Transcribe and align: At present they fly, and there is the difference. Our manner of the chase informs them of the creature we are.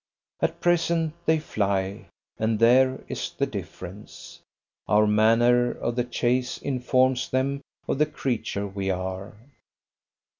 At 0.41 0.61
present 0.61 1.13
they 1.27 1.37
fly, 1.37 2.07
and 2.39 2.57
there 2.57 3.01
is 3.07 3.29
the 3.37 3.45
difference. 3.45 4.39
Our 4.87 5.05
manner 5.05 5.71
of 5.73 5.95
the 5.95 6.03
chase 6.05 6.57
informs 6.57 7.29
them 7.29 7.61
of 7.87 7.99
the 7.99 8.07
creature 8.07 8.65
we 8.65 8.89
are. 8.89 9.35